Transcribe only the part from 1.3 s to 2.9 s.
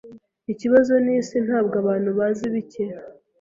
ntabwo abantu bazi bike,